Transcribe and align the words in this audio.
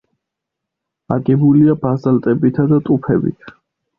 აგებულია 1.15 1.75
ბაზალტებითა 1.83 2.65
და 2.73 2.79
ტუფებით. 2.89 3.53